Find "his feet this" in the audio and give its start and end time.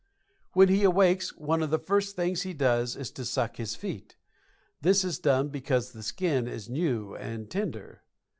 3.57-5.03